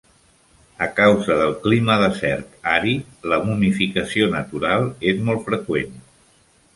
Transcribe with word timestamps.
A 0.85 0.85
causa 0.99 1.35
del 1.41 1.51
clima 1.65 1.97
desert 2.03 2.55
àrid, 2.71 3.13
la 3.33 3.39
momificació 3.49 4.31
natural 4.37 4.89
és 5.13 5.21
molt 5.29 5.45
freqüent. 5.51 5.93